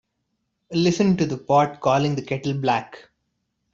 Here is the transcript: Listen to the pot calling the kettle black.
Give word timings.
Listen 0.73 1.15
to 1.17 1.27
the 1.27 1.37
pot 1.37 1.79
calling 1.79 2.15
the 2.15 2.23
kettle 2.23 2.55
black. 2.55 3.07